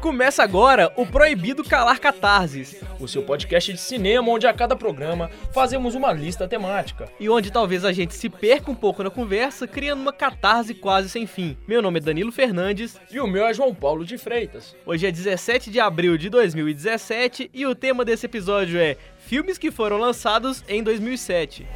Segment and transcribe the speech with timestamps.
[0.00, 5.28] Começa agora o Proibido Calar Catarses, o seu podcast de cinema onde a cada programa
[5.52, 7.08] fazemos uma lista temática.
[7.18, 11.08] e onde talvez a gente se perca um pouco na conversa, criando uma catarse quase
[11.08, 11.56] sem fim.
[11.66, 14.76] Meu nome é Danilo Fernandes, E o meu é João Paulo de Freitas.
[14.86, 19.72] hoje é 17 de abril de 2017 e o tema desse episódio é Filmes que
[19.72, 21.66] foram lançados em 2007.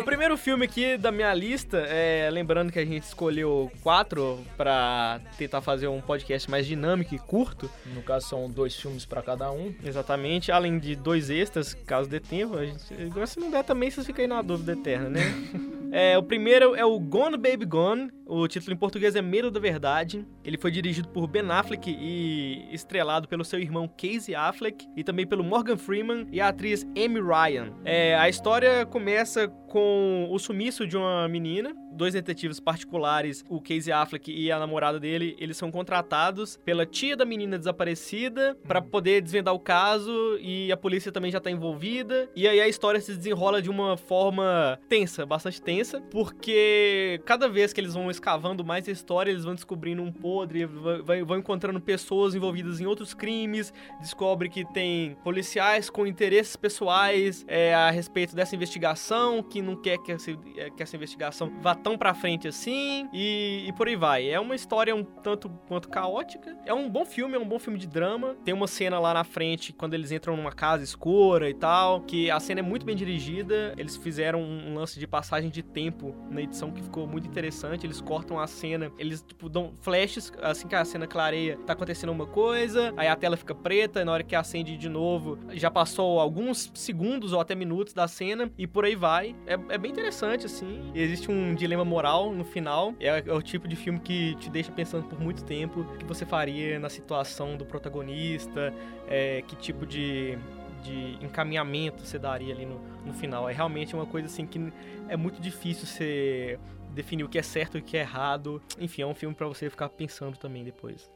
[0.00, 5.20] O primeiro filme aqui da minha lista, é, lembrando que a gente escolheu quatro pra
[5.36, 9.50] tentar fazer um podcast mais dinâmico e curto, No caso, são dois filmes pra cada
[9.50, 9.74] um.
[9.84, 12.56] exatamente, além de dois extras, caso dê tempo.
[12.56, 15.20] A gente, agora se não der também, vocês ficam aí na dúvida eterna, né?
[15.90, 19.58] É, o primeiro é o Gone Baby Gone, o título em português é Medo da
[19.58, 20.26] Verdade.
[20.44, 25.26] Ele foi dirigido por Ben Affleck e estrelado pelo seu irmão Casey Affleck e também
[25.26, 27.72] pelo Morgan Freeman e a atriz Amy Ryan.
[27.84, 31.74] É, a história começa com o sumiço de uma menina.
[31.92, 37.16] Dois detetives particulares, o Casey Affleck e a namorada dele, eles são contratados pela tia
[37.16, 42.30] da menina desaparecida pra poder desvendar o caso e a polícia também já tá envolvida.
[42.34, 47.72] E aí a história se desenrola de uma forma tensa, bastante tensa, porque cada vez
[47.72, 52.34] que eles vão escavando mais a história, eles vão descobrindo um podre, vão encontrando pessoas
[52.34, 58.54] envolvidas em outros crimes, descobre que tem policiais com interesses pessoais é, a respeito dessa
[58.54, 63.08] investigação, que não quer que essa, é, que essa investigação vá tão pra frente assim,
[63.12, 64.28] e, e por aí vai.
[64.28, 66.56] É uma história um tanto quanto caótica.
[66.64, 68.36] É um bom filme, é um bom filme de drama.
[68.44, 72.30] Tem uma cena lá na frente, quando eles entram numa casa escura e tal, que
[72.30, 73.74] a cena é muito bem dirigida.
[73.76, 77.86] Eles fizeram um lance de passagem de tempo na edição que ficou muito interessante.
[77.86, 82.10] Eles cortam a cena, eles tipo, dão flashes, assim que a cena clareia, tá acontecendo
[82.10, 86.20] uma coisa, aí a tela fica preta, na hora que acende de novo, já passou
[86.20, 89.34] alguns segundos ou até minutos da cena, e por aí vai.
[89.48, 90.92] É, é bem interessante, assim.
[90.94, 92.94] Existe um dilema moral no final.
[93.00, 96.04] É, é o tipo de filme que te deixa pensando por muito tempo o que
[96.04, 98.74] você faria na situação do protagonista,
[99.08, 100.38] é, que tipo de,
[100.82, 103.48] de encaminhamento você daria ali no, no final.
[103.48, 104.70] É realmente uma coisa assim que
[105.08, 106.60] é muito difícil você
[106.90, 108.60] definir o que é certo e o que é errado.
[108.78, 111.10] Enfim, é um filme pra você ficar pensando também depois.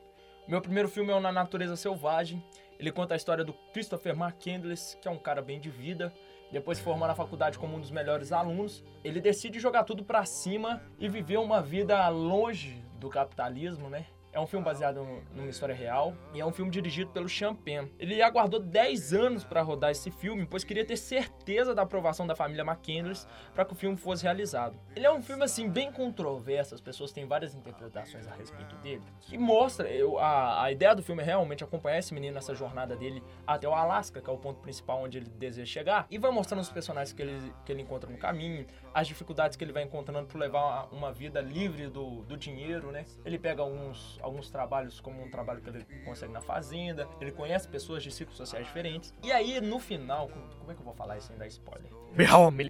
[0.48, 2.42] Meu primeiro filme é o Na Natureza Selvagem.
[2.78, 6.12] Ele conta a história do Christopher McCandless, que é um cara bem de vida.
[6.52, 8.84] Depois se formou na faculdade como um dos melhores alunos.
[9.02, 14.04] Ele decide jogar tudo pra cima e viver uma vida longe do capitalismo, né?
[14.32, 17.28] É um filme baseado numa história real e é um filme dirigido pelo
[17.62, 17.88] Penn.
[17.98, 22.34] Ele aguardou 10 anos pra rodar esse filme, pois queria ter certeza da aprovação da
[22.34, 24.74] família McCandless para que o filme fosse realizado.
[24.96, 29.02] Ele é um filme assim bem controverso, as pessoas têm várias interpretações a respeito dele,
[29.20, 29.86] que mostra
[30.18, 33.74] a, a ideia do filme é realmente acompanhar esse menino nessa jornada dele até o
[33.74, 37.12] Alasca, que é o ponto principal onde ele deseja chegar, e vai mostrando os personagens
[37.12, 40.62] que ele, que ele encontra no caminho, as dificuldades que ele vai encontrando para levar
[40.62, 43.04] uma, uma vida livre do, do dinheiro, né?
[43.24, 47.68] Ele pega alguns, alguns trabalhos, como um trabalho que ele consegue na fazenda, ele conhece
[47.68, 50.28] pessoas de ciclos sociais diferentes, e aí no final,
[50.58, 51.90] como, é que eu vou falar isso sem dar spoiler?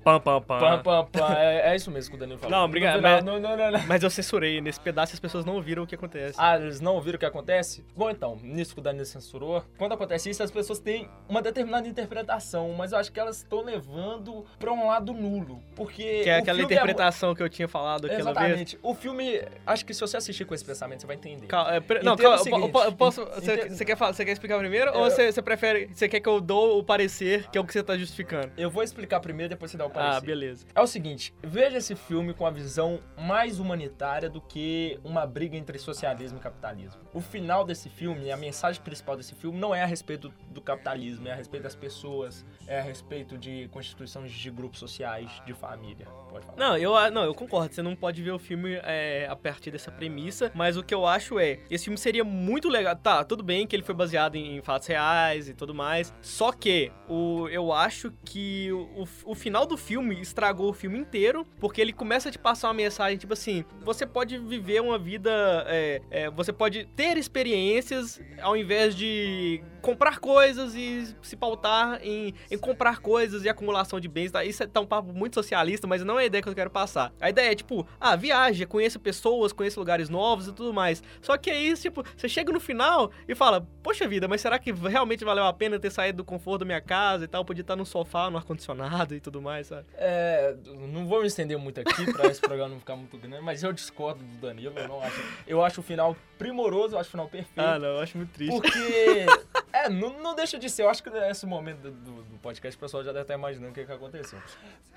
[0.05, 0.59] Pam, pam, pam.
[0.61, 1.35] Pam, pam, pam.
[1.35, 2.57] É, é isso mesmo que o Danilo falou.
[2.57, 3.87] Não, obrigado, mas- Não, não, não, não.
[3.89, 4.61] Mas eu censurei.
[4.61, 6.37] Nesse pedaço as pessoas não ouviram o que acontece.
[6.39, 7.85] Ah, eles não ouviram o que acontece?
[7.97, 11.89] Bom, então, nisso que o Danilo censurou, quando acontece isso, as pessoas têm uma determinada
[11.89, 15.61] interpretação, mas eu acho que elas estão levando pra um lado nulo.
[15.75, 16.23] Porque.
[16.23, 18.45] que é aquela filme interpretação que eu tinha falado É, aquela vez.
[18.47, 18.79] exatamente.
[18.81, 21.42] O filme, acho que se você assistir com esse pensamento, você vai entender.
[21.49, 23.25] Cal- é, pre- não, calma, o eu eu po- eu seguinte, posso.
[23.27, 24.91] Você quer, falar- quer explicar primeiro?
[24.91, 25.89] Eu- Ou você, prefere.
[25.93, 28.53] Você quer que eu dou o parecer, que é o que você tá justificando?
[28.57, 30.17] Eu vou explicar primeiro, depois você dá o parecer.
[30.17, 30.67] Ah, beleza.
[30.75, 35.57] É o seguinte, veja esse filme com a visão mais humanitária do que uma briga
[35.57, 37.01] entre socialismo e capitalismo.
[37.13, 41.29] O final desse filme, a mensagem principal desse filme não é a respeito do, capitalismo,
[41.29, 46.07] é a respeito das pessoas, é a respeito de constituições de grupos sociais, de família.
[46.31, 46.59] Pode falar.
[46.59, 47.75] Não, eu, ah, não, eu concordo.
[47.75, 51.07] Você não pode ver o filme é, a partir dessa premissa, mas o que eu
[51.07, 52.97] acho é, esse filme seria muito legal.
[52.97, 56.13] Tá, tudo bem que ele foi baseado em, fatos reais e tudo mais.
[56.21, 61.47] Só que o, eu acho que o, o final do filme estragou o filme inteiro,
[61.59, 65.31] porque ele começa a te passar uma mensagem tipo assim: você pode viver uma vida,
[65.67, 72.33] é, é, você pode ter experiências ao invés de comprar coisas e se pautar em,
[72.51, 74.31] em comprar coisas e acumulação de bens.
[74.31, 74.45] Tá?
[74.45, 76.71] Isso é tá um papo muito socialista, mas não é a ideia que eu quero
[76.71, 77.13] passar.
[77.21, 81.03] A ideia é, tipo, ah, viaja, conheça pessoas, conheça lugares novos e tudo mais.
[81.23, 84.73] Só que aí, tipo, você chega no final e fala, poxa vida, mas será que
[84.73, 87.45] realmente valeu a pena ter saído do conforto da minha casa e tal?
[87.45, 89.87] Podia estar no sofá, no ar-condicionado e tudo mais, sabe?
[89.95, 93.63] É, não vou me estender muito aqui pra esse programa não ficar muito grande, mas
[93.63, 95.23] eu discordo do Danilo, eu não acho.
[95.47, 97.61] Eu acho o final primoroso, eu acho o final perfeito.
[97.67, 98.55] Ah, não, eu acho muito triste.
[98.61, 99.27] Porque.
[99.75, 100.83] É, não, não deixa de ser.
[100.83, 103.75] Eu acho que nesse momento do, do- podcast o pessoal já deve estar imaginando o
[103.75, 104.39] que, que aconteceu.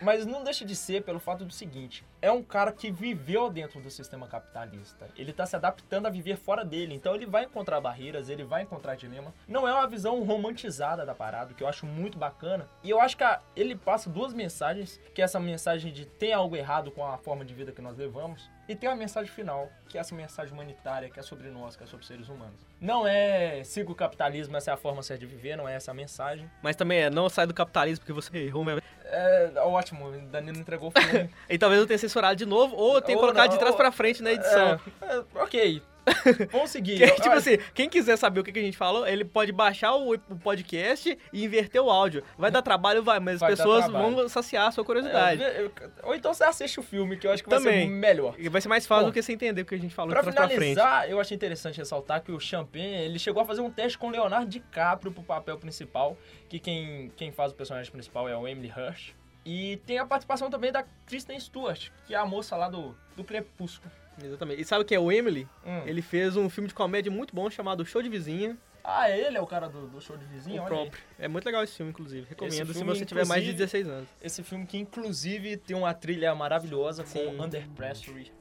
[0.02, 3.80] Mas não deixa de ser pelo fato do seguinte: é um cara que viveu dentro
[3.80, 5.08] do sistema capitalista.
[5.16, 6.94] Ele tá se adaptando a viver fora dele.
[6.94, 9.34] Então ele vai encontrar barreiras, ele vai encontrar dilema.
[9.48, 12.68] Não é uma visão romantizada da parada, que eu acho muito bacana.
[12.84, 16.34] E eu acho que a- ele passa duas mensagens, que é essa mensagem de tem
[16.34, 18.50] algo errado com a forma de vida que nós levamos.
[18.68, 21.84] E tem uma mensagem final, que é essa mensagem humanitária, que é sobre nós, que
[21.84, 22.66] é sobre seres humanos.
[22.82, 25.92] Não é siga o capitalismo, essa é a forma certa de viver, não é essa
[25.92, 26.50] a mensagem.
[26.64, 28.64] Mas também é, não sai do capitalismo porque você errou.
[28.64, 28.82] Mas...
[29.04, 31.30] É ótimo, o Danilo entregou o filme.
[31.48, 33.74] E talvez eu tenha censurado de novo, ou eu tenha Ou colocado não, de trás
[33.74, 34.80] ou- pra frente na edição.
[35.02, 35.82] É, é, ok.
[36.52, 36.98] Vamos seguir.
[37.00, 39.94] Que, tipo assim, quem quiser saber o que que a gente falou, ele pode baixar
[39.96, 42.24] o, o podcast e inverter o áudio.
[42.38, 45.42] Vai dar trabalho, vai, mas Vai as pessoas vão saciar a sua É, curiosidade.
[45.42, 45.72] eu-
[46.04, 47.88] ou então você assiste o filme, que eu acho que vai Também.
[47.88, 48.36] ser melhor.
[48.38, 50.12] E vai ser mais fácil Bom, do que você entender o que a gente falou
[50.12, 53.62] Pra trás pra finalizar, eu achei interessante ressaltar que o Champagne, ele chegou a fazer
[53.62, 56.18] um teste com o Leonardo DiCaprio pro papel principal,
[56.48, 59.14] que quem, quem faz o personagem principal é o Emily Hirsch.
[59.46, 63.24] E tem a participação também da Kristen Stewart, que é a moça lá do, do
[63.24, 63.92] Crepúsculo.
[64.24, 64.62] Exatamente.
[64.62, 65.48] E sabe o que é o Emily?
[65.66, 65.84] Hum.
[65.86, 68.58] Ele fez um filme de comédia muito bom chamado Show de Vizinha.
[68.88, 70.60] Ah, ele é o cara do, do show de vizinho?
[70.60, 70.68] o aí.
[70.68, 71.02] próprio.
[71.18, 72.28] É muito legal esse filme, inclusive.
[72.30, 74.10] Recomendo se filme, você tiver mais de inclusive, 16 anos.
[74.22, 77.26] Esse filme que, inclusive, tem uma trilha maravilhosa Sim.
[77.36, 78.32] com Under Pressure.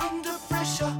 [0.00, 0.38] Under.
[0.48, 0.99] Pressure.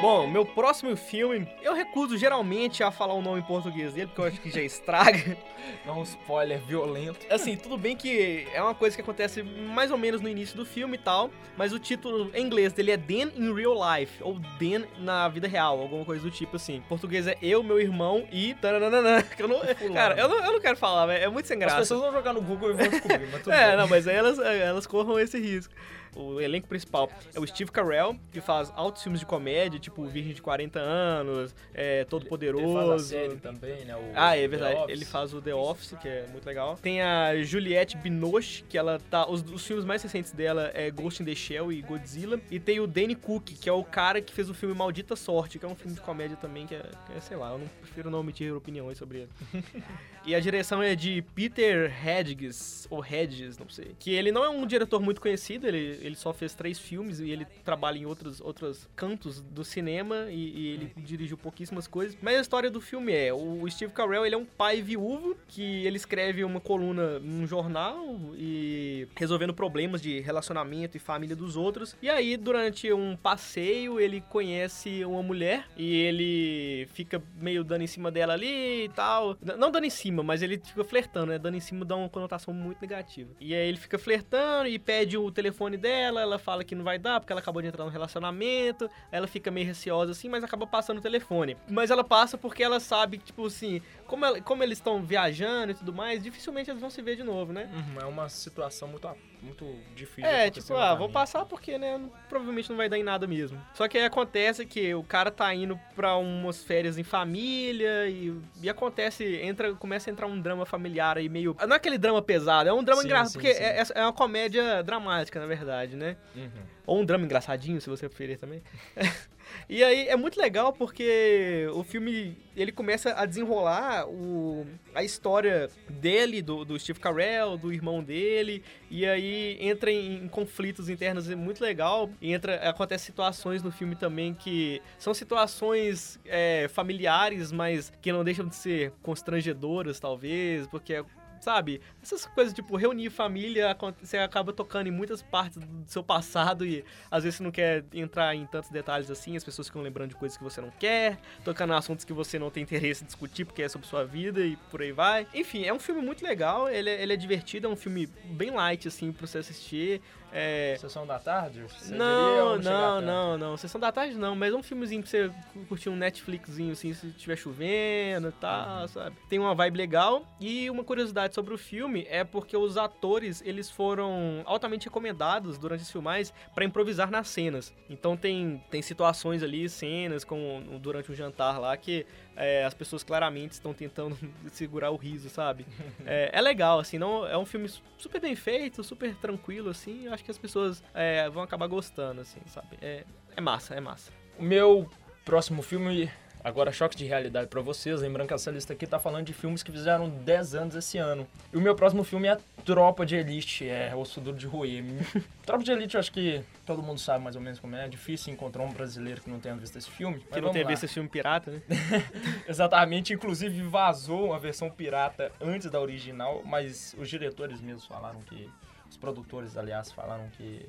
[0.00, 4.20] Bom, meu próximo filme, eu recuso geralmente a falar o nome em português dele, porque
[4.22, 5.36] eu acho que já estraga.
[5.84, 7.18] Não um spoiler violento.
[7.28, 10.64] Assim, tudo bem que é uma coisa que acontece mais ou menos no início do
[10.64, 14.38] filme e tal, mas o título em inglês dele é Dan in Real Life, ou
[14.58, 16.76] Dan na vida real, alguma coisa do tipo assim.
[16.76, 18.54] Em português é eu, meu irmão e...
[18.54, 19.60] taranana, eu não,
[19.92, 21.76] cara, eu não, eu não quero falar, é muito sem As graça.
[21.76, 23.76] pessoas vão jogar no Google e vão descobrir, mas tudo É, bem.
[23.76, 25.74] não, mas aí elas, elas corram esse risco.
[26.14, 30.34] O elenco principal é o Steve Carell, que faz altos filmes de comédia, tipo Virgem
[30.34, 32.64] de 40 anos, é, Todo Poderoso.
[32.64, 33.96] Ele faz a série também, né?
[33.96, 34.90] o Ah, é verdade.
[34.90, 36.76] Ele faz o The Office, que é muito legal.
[36.82, 39.28] Tem a Juliette Binoche, que ela tá.
[39.28, 42.40] Os, os filmes mais recentes dela é Ghost in the Shell e Godzilla.
[42.50, 45.58] E tem o Danny Cook, que é o cara que fez o filme Maldita Sorte,
[45.58, 47.66] que é um filme de comédia também, que é, que é, sei lá, eu não
[47.80, 49.30] prefiro não omitir opiniões sobre ele.
[50.26, 53.94] e a direção é de Peter Hedges, ou Hedges, não sei.
[53.98, 57.30] Que ele não é um diretor muito conhecido, ele, ele só fez três filmes e
[57.30, 62.16] ele trabalha em outros, outros cantos do cinema e, e ele dirigiu pouquíssimas coisas.
[62.20, 65.86] Mas a história do filme é, o Steve Carell, ele é um pai viúvo que
[65.86, 71.96] ele escreve uma coluna num jornal e resolvendo problemas de relacionamento e família dos outros.
[72.02, 77.86] E aí, durante um passeio, ele conhece uma mulher e ele fica meio dando em
[77.86, 79.36] cima dela ali e tal.
[79.58, 81.38] Não dando em cima, mas ele fica flertando, né?
[81.38, 83.30] Dando em cima dá uma conotação muito negativa.
[83.40, 86.98] E aí ele fica flertando e pede o telefone dela, ela fala que não vai
[86.98, 88.88] dar porque ela acabou de entrar no relacionamento.
[89.10, 91.56] Ela fica meio receosa assim, mas acaba passando o telefone.
[91.68, 95.74] Mas ela passa porque ela sabe tipo assim, como, ela- como eles estão viajando e
[95.74, 97.68] tudo mais, dificilmente eles vão se ver de novo, né?
[97.72, 99.08] Uhum, é uma situação muito,
[99.42, 99.64] muito
[99.94, 100.30] difícil.
[100.30, 103.60] É, tipo, ah, vou passar porque, né, não- provavelmente não vai dar em nada mesmo.
[103.74, 108.34] Só que aí acontece que o cara tá indo pra umas férias em família e,
[108.62, 111.56] e acontece, entra, começa a entrar um drama familiar aí meio...
[111.66, 113.62] Não é aquele drama pesado, é um drama Sim, engraçado, sim, porque sim.
[113.62, 116.16] É, é uma comédia dramática, na verdade, né?
[116.34, 116.50] Uhum.
[116.86, 118.62] Ou um drama engraçadinho, se você preferir também.
[119.68, 125.70] e aí é muito legal porque o filme ele começa a desenrolar o, a história
[125.88, 131.30] dele, do, do Steve Carell, do irmão dele, e aí entra em, em conflitos internos
[131.30, 132.10] é muito legal.
[132.20, 138.24] E entra, acontece situações no filme também que são situações é, familiares, mas que não
[138.24, 141.02] deixam de ser constrangedoras, talvez, porque
[141.40, 141.80] sabe?
[142.02, 146.84] Essas coisas, tipo, reunir família, você acaba tocando em muitas partes do seu passado e
[147.10, 150.16] às vezes você não quer entrar em tantos detalhes assim, as pessoas ficam lembrando de
[150.16, 153.44] coisas que você não quer, tocando em assuntos que você não tem interesse em discutir
[153.44, 155.26] porque é sobre sua vida e por aí vai.
[155.34, 158.50] Enfim, é um filme muito legal, ele é, ele é divertido, é um filme bem
[158.50, 160.00] light, assim, pra você assistir.
[160.32, 161.64] É, Sessão da tarde?
[161.90, 163.56] Não, não, não, não.
[163.56, 165.30] Sessão da tarde não, mas é um filmezinho pra você
[165.68, 169.16] curtir um Netflixzinho assim, se estiver chovendo e tal, sabe?
[169.28, 170.24] Tem uma vibe legal.
[170.40, 175.82] E uma curiosidade sobre o filme é porque os atores, eles foram altamente recomendados durante
[175.82, 177.72] as filmagens pra improvisar nas cenas.
[177.88, 182.06] Então tem, tem situações ali, cenas com, durante um jantar lá que
[182.36, 184.16] é, as pessoas claramente estão tentando
[184.52, 185.66] segurar o riso, sabe?
[186.06, 187.68] É, é legal, assim, não é um filme
[187.98, 190.06] super bem feito, super tranquilo, assim.
[190.06, 192.76] Eu acho que as pessoas é, vão acabar gostando, assim, sabe?
[192.80, 193.04] É,
[193.36, 194.12] é massa, é massa.
[194.38, 194.88] O meu
[195.24, 196.10] próximo filme
[196.42, 198.00] Agora, choque de realidade pra vocês.
[198.00, 201.28] Lembrando que essa lista aqui tá falando de filmes que fizeram 10 anos esse ano.
[201.52, 204.82] E o meu próximo filme é Tropa de Elite, é Osso Duro de Roer.
[205.44, 207.84] Tropa de Elite, eu acho que todo mundo sabe mais ou menos como é.
[207.84, 210.20] É difícil encontrar um brasileiro que não tenha visto esse filme.
[210.32, 211.60] Que não tenha visto esse filme pirata, né?
[212.48, 218.48] Exatamente, inclusive vazou uma versão pirata antes da original, mas os diretores mesmos falaram que.
[218.90, 220.68] Os produtores, aliás, falaram que.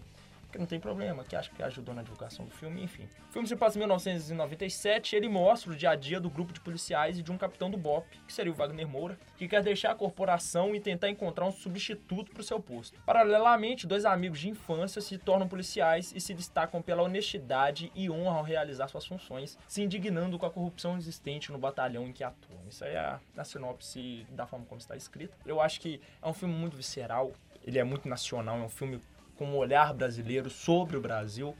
[0.52, 3.08] Que não tem problema, que acho que ajudou na divulgação do filme, enfim.
[3.30, 6.60] O filme se passa em 1997 ele mostra o dia a dia do grupo de
[6.60, 9.92] policiais e de um capitão do BOP, que seria o Wagner Moura, que quer deixar
[9.92, 13.00] a corporação e tentar encontrar um substituto para o seu posto.
[13.06, 18.40] Paralelamente, dois amigos de infância se tornam policiais e se destacam pela honestidade e honra
[18.40, 22.60] ao realizar suas funções, se indignando com a corrupção existente no batalhão em que atuam.
[22.68, 25.34] Isso aí é a, a sinopse da forma como está escrita.
[25.46, 27.32] Eu acho que é um filme muito visceral,
[27.66, 29.02] ele é muito nacional, é um filme
[29.38, 31.56] com um olhar brasileiro sobre o Brasil.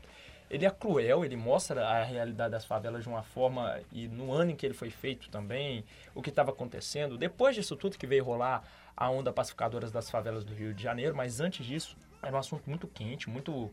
[0.50, 4.52] Ele é cruel, ele mostra a realidade das favelas de uma forma, e no ano
[4.52, 7.18] em que ele foi feito também, o que estava acontecendo.
[7.18, 8.64] Depois disso tudo que veio rolar
[8.96, 12.70] a onda pacificadoras das favelas do Rio de Janeiro, mas antes disso, era um assunto
[12.70, 13.72] muito quente, muito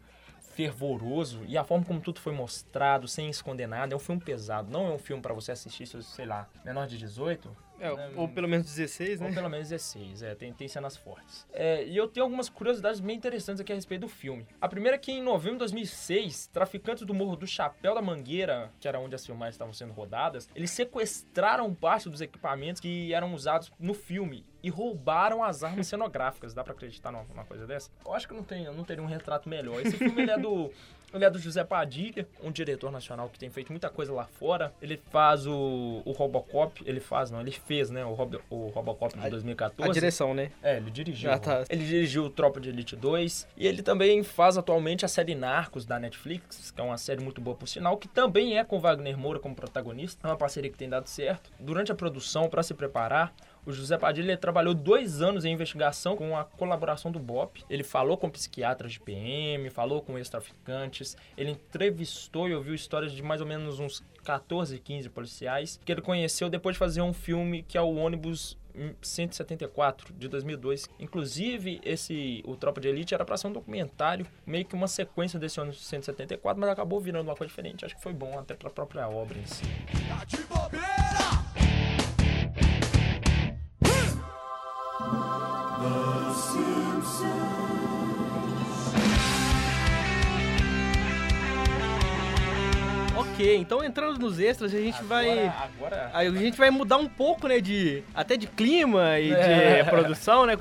[0.55, 4.71] fervoroso, e a forma como tudo foi mostrado, sem esconder nada, é um filme pesado.
[4.71, 8.13] Não é um filme para você assistir, se, sei lá, menor de 18, É, Né,
[8.17, 9.35] ou pelo menos 16, ou né?
[9.35, 11.47] pelo menos 16, é, tem, tem cenas fortes.
[11.53, 14.47] É, e eu tenho algumas curiosidades bem interessantes aqui a respeito do filme.
[14.61, 18.71] A primeira é que em novembro de 2006, traficantes do Morro do Chapéu da Mangueira,
[18.81, 23.35] que era onde as filmagens estavam sendo rodadas, eles sequestraram parte dos equipamentos que eram
[23.35, 26.55] usados no filme e roubaram as armas cenográficas.
[26.55, 27.91] Dá pra acreditar numa, numa coisa dessa?
[28.05, 29.81] Eu acho que não, tem, não teria um retrato melhor.
[29.81, 30.71] Esse filme ele é do...
[31.13, 34.75] Ele é do José Padilha, um diretor nacional que tem feito muita coisa lá fora.
[34.81, 39.19] Ele faz o, o Robocop, ele faz, não, ele fez, né, o, Rob, o Robocop
[39.19, 39.91] de 2014.
[39.91, 40.51] A direção, né?
[40.63, 41.33] É, ele dirigiu.
[41.33, 41.65] Ah, tá.
[41.71, 43.49] Ele dirigiu o Tropa de Elite 2.
[43.57, 47.41] E ele também faz atualmente a série Narcos da Netflix, que é uma série muito
[47.41, 50.29] boa por sinal, que também é com Wagner Moura como protagonista.
[50.29, 51.51] É uma parceria que tem dado certo.
[51.59, 53.33] Durante a produção, para se preparar,
[53.69, 57.63] o José Padilha trabalhou dois anos em investigação com a colaboração do BOP.
[57.69, 63.23] Ele falou com psiquiatras de PM, falou com ex-traficantes, ele entrevistou e ouviu histórias de
[63.23, 67.63] mais ou menos uns 14, 15 policiais que ele conheceu depois de fazer um filme
[67.63, 68.57] que é o ônibus
[69.03, 70.89] 174 de 2002.
[70.99, 75.39] Inclusive, esse o Tropa de Elite era para ser um documentário, meio que uma sequência
[75.39, 77.85] desse ônibus 174, mas acabou virando uma coisa diferente.
[77.85, 79.65] Acho que foi bom até para a própria obra em si.
[87.19, 87.48] soon.
[93.39, 95.47] Ok, então entrando nos extras, a gente vai.
[95.47, 99.85] Agora, a gente vai mudar um pouco, né, de até de clima e É.
[99.85, 100.55] de produção, né,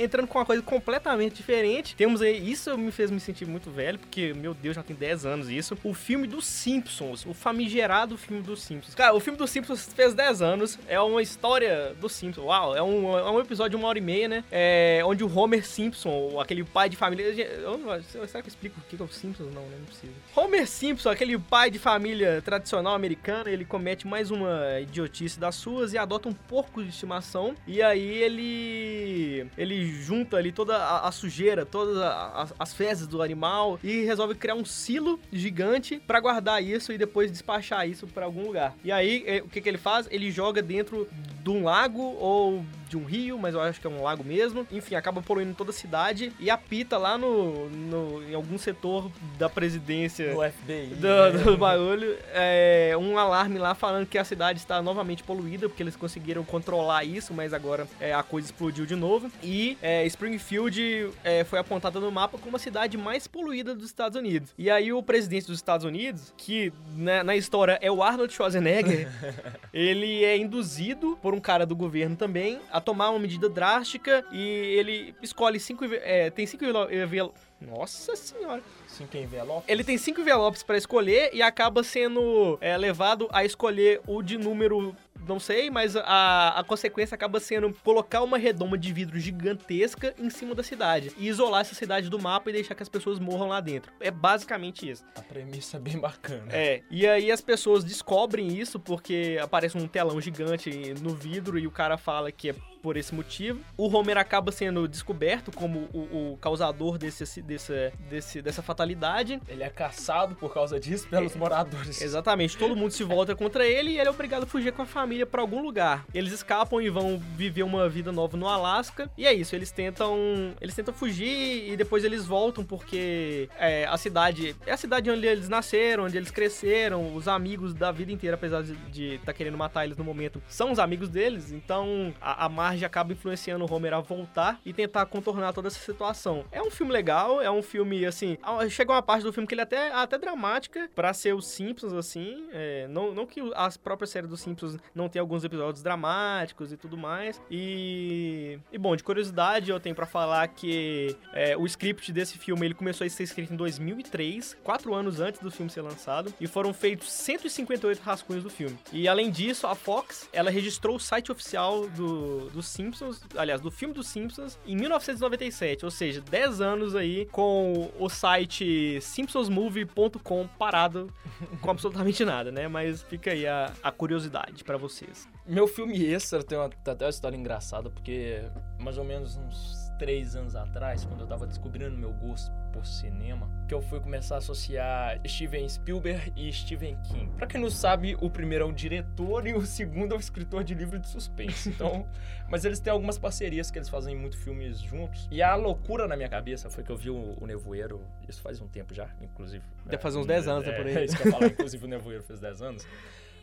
[0.00, 1.94] entrando com uma coisa completamente diferente.
[1.94, 5.26] Temos aí, isso me fez me sentir muito velho, porque, meu Deus, já tem 10
[5.26, 8.94] anos isso, o filme dos Simpsons, o famigerado filme dos Simpsons.
[8.94, 12.82] Cara, o filme dos Simpsons fez 10 anos, é uma história dos Simpsons, uau, é
[12.82, 16.40] um, é um episódio de uma hora e meia, né, é, onde o Homer Simpson,
[16.40, 19.52] aquele pai de família, eu não- será que eu explico o que é o Simpsons?
[19.54, 20.12] Não, né, não precisa.
[20.34, 25.92] Homer Simpson, aquele pai de família tradicional americana, ele comete mais uma idiotice das suas
[25.92, 27.54] e adota um porco de estimação.
[27.66, 33.22] E aí ele ele junta ali toda a, a sujeira, todas as, as fezes do
[33.22, 38.24] animal e resolve criar um silo gigante pra guardar isso e depois despachar isso pra
[38.24, 38.74] algum lugar.
[38.84, 40.06] E aí eh, o que, que ele faz?
[40.10, 41.08] Ele joga dentro
[41.42, 44.66] de um lago ou de um rio, mas eu acho que é um lago mesmo.
[44.70, 49.48] Enfim, acaba poluindo toda a cidade e apita lá no, no em algum setor da
[49.48, 50.94] presidência no FBI.
[50.96, 51.44] do, né?
[51.44, 55.96] do bagulho, é, um alarme lá falando que a cidade está novamente poluída, porque eles
[55.96, 59.30] conseguiram controlar isso, mas agora é, a coisa explodiu de novo.
[59.42, 64.18] E é, Springfield é, foi apontada no mapa como a cidade mais poluída dos Estados
[64.18, 64.50] Unidos.
[64.58, 69.08] E aí o presidente dos Estados Unidos, que né, na história é o Arnold Schwarzenegger,
[69.72, 74.40] ele é induzido por um cara do governo também a tomar uma medida drástica e
[74.78, 75.84] ele escolhe cinco...
[75.86, 76.64] É, tem cinco...
[76.64, 78.62] envelo- envelo- Nossa senhora.
[78.88, 79.64] Cinco envelopes.
[79.68, 84.36] Ele tem cinco envelopes pra escolher e acaba sendo é, levado a escolher o de
[84.36, 84.94] número.
[85.26, 90.28] Não sei, mas a, a consequência acaba sendo colocar uma redoma de vidro gigantesca em
[90.28, 93.46] cima da cidade e isolar essa cidade do mapa e deixar que as pessoas morram
[93.46, 93.92] lá dentro.
[94.00, 95.04] É basicamente isso.
[95.14, 96.46] A premissa é bem bacana.
[96.50, 101.68] É, e aí as pessoas descobrem isso porque aparece um telão gigante no vidro e
[101.68, 103.60] o cara fala que é por esse motivo.
[103.76, 109.40] O Homer acaba sendo descoberto como o, o causador desse, desse, desse, dessa fatalidade.
[109.48, 112.00] Ele é caçado por causa disso pelos moradores.
[112.02, 114.86] Exatamente, todo mundo se volta contra ele e ele é obrigado a fugir com a
[114.86, 116.04] família pra algum lugar.
[116.12, 119.10] Eles escapam e vão viver uma vida nova no Alasca.
[119.16, 120.16] E é isso, eles tentam.
[120.60, 124.56] Eles tentam fugir e depois eles voltam porque é, a cidade.
[124.66, 128.62] É a cidade onde eles nasceram, onde eles cresceram, os amigos da vida inteira, apesar
[128.62, 131.52] de estar tá querendo matar eles no momento, são os amigos deles.
[131.52, 135.78] Então a, a Marge acaba influenciando o Homer a voltar e tentar contornar toda essa
[135.78, 136.44] situação.
[136.50, 138.38] É um filme legal, é um filme assim.
[138.70, 141.92] Chega uma parte do filme que ele é até, até dramática para ser os Simpsons,
[141.92, 142.46] assim.
[142.52, 146.76] É, não, não que as próprias séries dos Simpsons não tem alguns episódios dramáticos e
[146.76, 147.40] tudo mais.
[147.50, 152.66] E, e bom, de curiosidade, eu tenho para falar que é, o script desse filme
[152.66, 156.46] ele começou a ser escrito em 2003, quatro anos antes do filme ser lançado, e
[156.46, 158.78] foram feitos 158 rascunhos do filme.
[158.92, 163.70] E além disso, a Fox ela registrou o site oficial do, dos Simpsons, aliás, do
[163.70, 171.12] filme dos Simpsons, em 1997, ou seja, 10 anos aí com o site simpsonsmovie.com parado
[171.60, 172.68] com absolutamente nada, né?
[172.68, 175.28] Mas fica aí a, a curiosidade para vocês.
[175.46, 178.40] Meu filme extra tem uma, até uma história engraçada, porque
[178.78, 183.48] mais ou menos uns três anos atrás, quando eu tava descobrindo meu gosto por cinema,
[183.68, 187.30] que eu fui começar a associar Steven Spielberg e Stephen King.
[187.36, 190.64] Pra quem não sabe, o primeiro é o diretor e o segundo é o escritor
[190.64, 191.68] de livro de suspense.
[191.68, 192.06] Então,
[192.48, 195.28] mas eles têm algumas parcerias que eles fazem muito filmes juntos.
[195.30, 198.60] E a loucura na minha cabeça foi que eu vi o, o Nevoeiro, isso faz
[198.60, 199.64] um tempo já, inclusive.
[199.84, 200.96] Deve fazer uns 10 anos, é, né, por aí.
[200.96, 202.86] É isso que eu falar, inclusive o Nevoeiro fez 10 anos.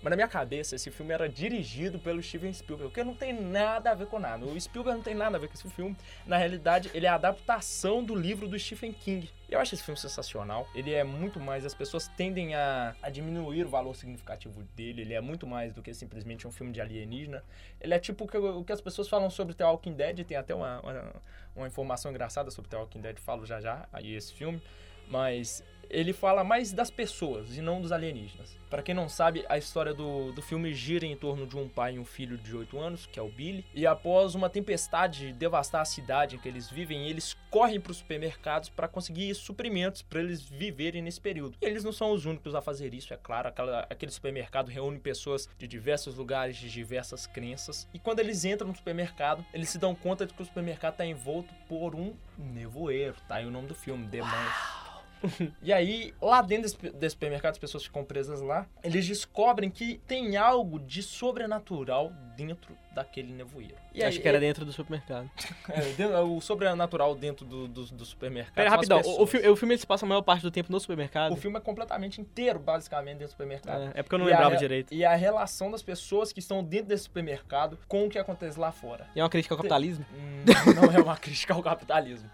[0.02, 3.92] Mas na minha cabeça, esse filme era dirigido pelo Steven Spielberg, porque não tem nada
[3.92, 4.46] a ver com nada.
[4.46, 5.96] O Spielberg não tem nada a ver com esse filme.
[6.26, 9.30] Na realidade, ele é a adaptação do livro do Stephen King.
[9.50, 10.68] Eu acho esse filme sensacional.
[10.74, 11.66] Ele é muito mais.
[11.66, 15.02] As pessoas tendem a, a diminuir o valor significativo dele.
[15.02, 17.44] Ele é muito mais do que simplesmente um filme de alienígena.
[17.82, 20.24] Ele é tipo o que, o que as pessoas falam sobre The Walking Dead.
[20.24, 21.16] Tem até uma, uma,
[21.56, 23.18] uma informação engraçada sobre The Walking Dead.
[23.18, 24.62] Falo já já aí esse filme.
[25.10, 28.58] Mas ele fala mais das pessoas e não dos alienígenas.
[28.70, 31.96] Para quem não sabe, a história do, do filme gira em torno de um pai
[31.96, 35.82] e um filho de 8 anos, que é o Billy, e após uma tempestade devastar
[35.82, 40.20] a cidade em que eles vivem, eles correm para os supermercados para conseguir suprimentos para
[40.20, 41.58] eles viverem nesse período.
[41.60, 45.00] E eles não são os únicos a fazer isso, é claro, aquela, aquele supermercado reúne
[45.00, 49.80] pessoas de diversos lugares, de diversas crenças, e quando eles entram no supermercado, eles se
[49.80, 53.68] dão conta de que o supermercado está envolto por um nevoeiro, tá aí o nome
[53.68, 54.79] do filme, Demônios.
[55.62, 60.00] e aí, lá dentro desse, desse, supermercado, as pessoas ficam presas lá, eles descobrem que
[60.08, 63.76] tem algo de sobrenatural dentro daquele nevoeiro.
[63.94, 65.30] E Acho aí, que era dentro do supermercado.
[65.70, 68.56] é, o sobrenatural dentro do, do, do supermercado.
[68.56, 70.80] Pera, rapidão, o, o, filme, o filme se passa a maior parte do tempo no
[70.80, 71.34] supermercado?
[71.34, 73.92] O filme é completamente inteiro, basicamente, dentro do supermercado.
[73.96, 74.94] É, é porque eu não e lembrava a, direito.
[74.94, 78.72] E a relação das pessoas que estão dentro desse supermercado com o que acontece lá
[78.72, 79.08] fora.
[79.16, 80.06] E é uma crítica ao capitalismo?
[80.14, 82.30] Hum, não é uma crítica ao capitalismo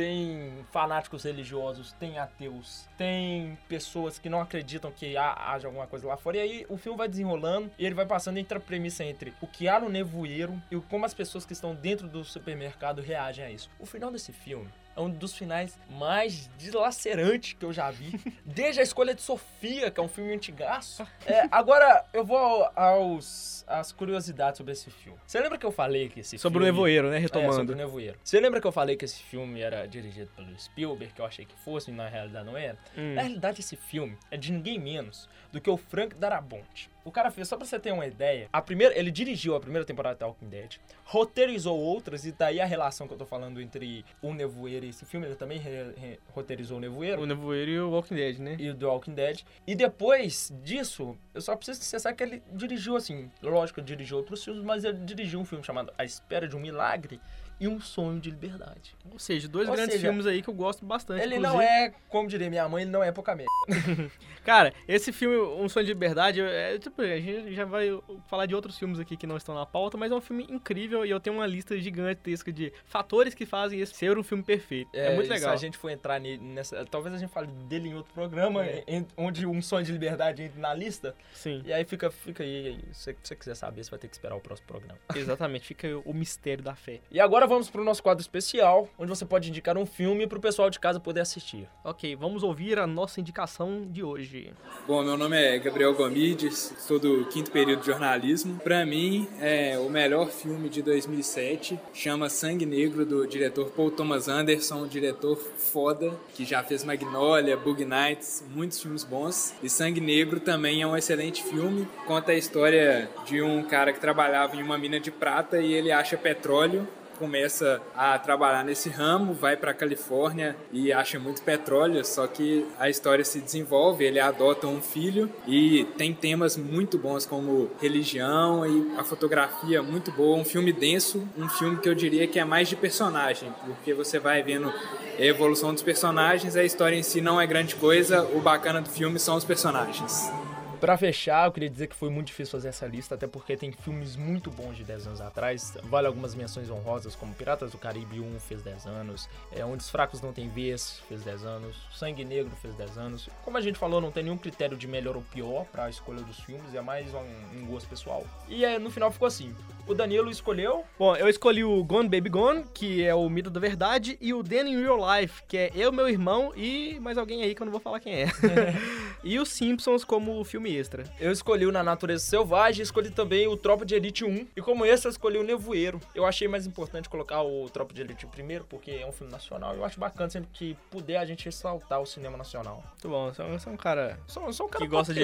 [0.00, 6.06] tem fanáticos religiosos, tem ateus, tem pessoas que não acreditam que há, haja alguma coisa
[6.06, 6.38] lá fora.
[6.38, 9.46] E aí o filme vai desenrolando e ele vai passando entre a premissa entre o
[9.46, 13.50] que há no nevoeiro e como as pessoas que estão dentro do supermercado reagem a
[13.50, 13.68] isso.
[13.78, 18.20] O final desse filme é um dos finais mais dilacerantes que eu já vi.
[18.44, 21.06] Desde a escolha de Sofia, que é um filme antigaço.
[21.26, 25.18] É, agora eu vou aos as curiosidades sobre esse filme.
[25.24, 26.70] Você lembra que eu falei que esse sobre filme...
[26.70, 27.18] o Nevoeiro, né?
[27.18, 27.52] Retomando.
[27.52, 28.18] É, sobre o Nevoeiro.
[28.24, 31.44] Você lembra que eu falei que esse filme era dirigido pelo Spielberg, que eu achei
[31.44, 32.76] que fosse, e na realidade não era?
[32.96, 33.14] Hum.
[33.14, 36.90] Na realidade, esse filme é de ninguém menos do que o Frank Darabont.
[37.04, 39.84] O cara fez, só pra você ter uma ideia, a primeira, ele dirigiu a primeira
[39.84, 44.04] temporada de Talking Dead, roteirizou outras, e daí a relação que eu tô falando entre
[44.20, 47.22] o Nevoeiro e esse filme, ele também re, re, roteirizou o Nevoeiro.
[47.22, 48.56] O Nevoeiro e o Walking Dead, né?
[48.58, 49.40] E o The Walking Dead.
[49.66, 54.44] E depois disso, eu só preciso saiba que ele dirigiu, assim, lógico, ele dirigiu outros
[54.44, 57.20] filmes, mas ele dirigiu um filme chamado A Espera de um Milagre,
[57.60, 58.96] e Um Sonho de Liberdade.
[59.12, 61.22] Ou seja, dois Ou grandes seja, filmes aí que eu gosto bastante.
[61.22, 61.56] Ele inclusive.
[61.56, 63.50] não é, como diria minha mãe, ele não é pouca merda.
[64.44, 67.88] Cara, esse filme, Um Sonho de Liberdade, é, tipo, a gente já vai
[68.26, 71.04] falar de outros filmes aqui que não estão na pauta, mas é um filme incrível
[71.04, 74.88] e eu tenho uma lista gigantesca de fatores que fazem esse ser um filme perfeito.
[74.94, 75.50] É, é muito legal.
[75.50, 76.84] Se a gente for entrar nessa.
[76.86, 78.82] Talvez a gente fale dele em outro programa, é.
[79.16, 81.14] onde Um Sonho de Liberdade entra na lista.
[81.34, 81.62] Sim.
[81.66, 82.78] E aí fica, fica aí.
[82.92, 84.98] Se você quiser saber, você vai ter que esperar o próximo programa.
[85.14, 87.00] Exatamente, fica o mistério da fé.
[87.10, 90.70] E agora vamos pro nosso quadro especial, onde você pode indicar um filme pro pessoal
[90.70, 91.68] de casa poder assistir.
[91.82, 94.54] Ok, vamos ouvir a nossa indicação de hoje.
[94.86, 98.60] Bom, meu nome é Gabriel Gomides, sou do quinto período de jornalismo.
[98.60, 104.28] Para mim, é o melhor filme de 2007, chama Sangue Negro, do diretor Paul Thomas
[104.28, 109.54] Anderson, um diretor foda, que já fez Magnolia, Bug Nights, muitos filmes bons.
[109.60, 113.98] E Sangue Negro também é um excelente filme, conta a história de um cara que
[113.98, 116.86] trabalhava em uma mina de prata e ele acha petróleo
[117.20, 122.88] começa a trabalhar nesse ramo, vai para Califórnia e acha muito petróleo, só que a
[122.88, 128.98] história se desenvolve, ele adota um filho e tem temas muito bons como religião e
[128.98, 132.70] a fotografia muito boa, um filme denso, um filme que eu diria que é mais
[132.70, 134.72] de personagem, porque você vai vendo
[135.18, 138.88] a evolução dos personagens, a história em si não é grande coisa, o bacana do
[138.88, 140.32] filme são os personagens.
[140.80, 143.70] Pra fechar, eu queria dizer que foi muito difícil fazer essa lista, até porque tem
[143.70, 145.76] filmes muito bons de 10 anos atrás.
[145.84, 149.90] Vale algumas menções honrosas, como Piratas do Caribe 1 fez 10 anos, é, Onde os
[149.90, 153.28] Fracos Não Tem Vez fez 10 anos, Sangue Negro fez 10 anos.
[153.44, 156.40] Como a gente falou, não tem nenhum critério de melhor ou pior pra escolha dos
[156.40, 158.24] filmes, é mais um, um gosto pessoal.
[158.48, 159.54] E é, no final ficou assim.
[159.86, 163.60] O Danilo escolheu Bom, eu escolhi o Gone Baby Gone, que é o mito da
[163.60, 167.42] verdade, e o Dan in Real Life, que é eu, meu irmão e mais alguém
[167.42, 168.26] aí que eu não vou falar quem é.
[169.22, 171.04] e os Simpsons como filme extra.
[171.18, 174.46] Eu escolhi o Na Natureza Selvagem, escolhi também o Tropa de Elite 1.
[174.56, 176.00] E como esse, eu escolhi o Nevoeiro.
[176.14, 179.74] Eu achei mais importante colocar o Tropa de Elite primeiro, porque é um filme nacional.
[179.74, 182.82] Eu acho bacana sempre que puder a gente ressaltar o cinema nacional.
[182.90, 185.20] Muito bom, você é um- é cara Sou, sou um cara que gosta de,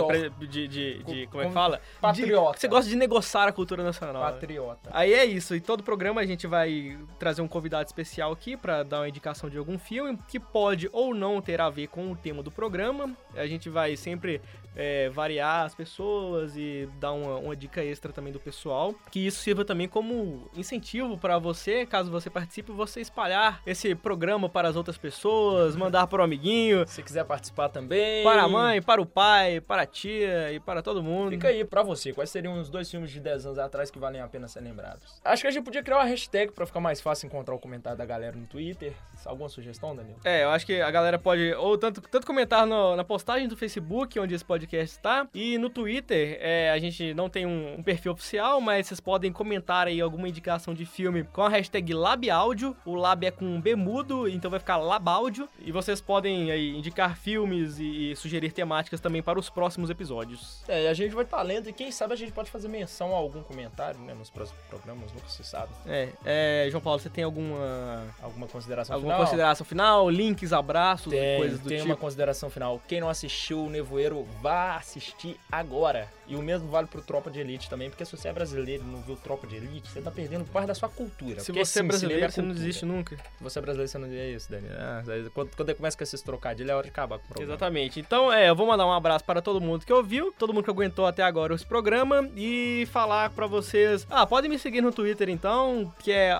[0.47, 1.81] de, de, de- Com- Como é que fala?
[2.01, 2.53] patriota.
[2.55, 4.23] De- você gosta de negociar a cultura nacional.
[4.25, 4.31] né?
[4.33, 4.91] Patriota.
[4.93, 8.83] Aí é isso, em todo programa a gente vai trazer um convidado especial aqui pra
[8.83, 12.17] dar uma indicação de algum filme que pode ou não ter a ver com o
[12.17, 13.15] tema do programa.
[13.35, 14.41] A gente vai sempre
[14.77, 18.95] é, variar as pessoas e dar uma, uma dica extra também do pessoal.
[19.11, 24.49] Que isso sirva também como incentivo pra você, caso você participe, você espalhar esse programa
[24.49, 28.23] para as outras pessoas, mandar para o amiguinho, Se quiser participar também.
[28.23, 31.31] para a mãe, para o pai, para a tia e para todo mundo.
[31.31, 34.21] Fica aí pra você, quais seriam os dois filmes de 10 anos atrás que valem
[34.21, 35.21] a pena ser lembrados?
[35.25, 37.97] Acho que a gente podia criar uma hashtag pra ficar mais fácil encontrar o comentário
[37.99, 38.93] da galera no Twitter.
[39.25, 40.19] Alguma sugestão, Danilo?
[40.25, 43.57] É, eu acho que a galera pode ou tanto, tanto comentar no- na postagem do
[43.57, 47.83] Facebook, onde esse podcast está, e no Twitter, é, a gente não tem um, um
[47.83, 52.77] perfil oficial, mas vocês podem comentar aí alguma indicação de filme com a hashtag LabAudio.
[52.85, 55.49] O Lab é com B mudo, então vai ficar Labáudio.
[55.61, 60.63] E vocês podem aí indicar filmes e, e sugerir temáticas também para os próximos episódios.
[60.67, 63.13] É, e a gente vai estar lendo e quem sabe a gente pode fazer menção
[63.13, 65.73] a algum comentário, né, nos próximos programas, nunca se sabe.
[65.87, 69.25] É, é, João Paulo, você tem alguma, Alguma consideração alguma final?
[69.27, 70.11] consideração final?
[70.11, 71.91] Links, abraços, Tem, coisas do tem tipo?
[71.91, 72.81] uma consideração final.
[72.89, 76.09] Quem não assistiu o Nevoeiro, vá assistir agora.
[76.27, 78.87] E o mesmo vale pro Tropa de Elite também, porque se você é brasileiro e
[78.87, 81.41] não viu Tropa de Elite, você tá perdendo parte da sua cultura.
[81.41, 83.17] Se Porque, você é sim, brasileiro, cinema é você não desiste nunca.
[83.17, 84.73] Se você é brasileiro, você não é isso, Daniel.
[84.79, 87.53] Ah, quando, quando começa com esses trocadilhos, é hora de acabar com o programa.
[87.53, 88.01] Exatamente.
[88.01, 90.71] Então, é, eu vou mandar um abraço para todo mundo que ouviu, todo mundo que
[90.71, 94.07] aguentou até agora esse programa e falar pra vocês.
[94.11, 96.37] Ah, podem me seguir no Twitter então, que é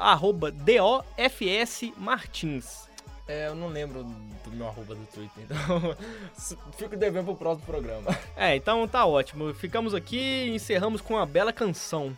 [1.29, 2.86] DOFSMartins.
[3.29, 5.97] É, eu não lembro do meu arroba do Twitter, então
[6.79, 8.17] fico devendo pro próximo programa.
[8.37, 9.53] É, então tá ótimo.
[9.53, 12.15] Ficamos aqui e encerramos com uma bela canção.